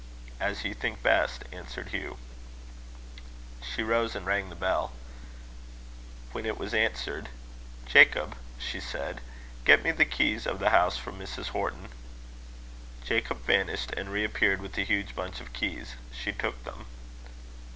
[0.39, 2.17] "As you think best," answered Hugh.
[3.61, 4.93] She rose and rang the bell.
[6.31, 7.29] When it was answered,
[7.85, 9.21] "Jacob," she said,
[9.63, 11.49] "get me the keys of the house from Mrs.
[11.49, 11.89] Horton."
[13.05, 15.93] Jacob vanished, and reappeared with a huge bunch of keys.
[16.11, 16.87] She took them.